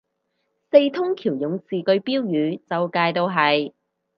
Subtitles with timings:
[0.71, 3.71] 四通橋勇士句標語周街都係